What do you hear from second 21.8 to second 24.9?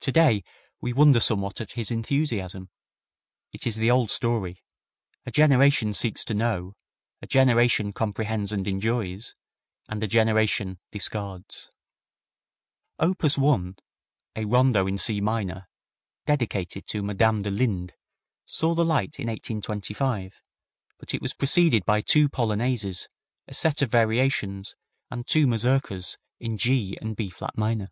by two polonaises, a set of variations,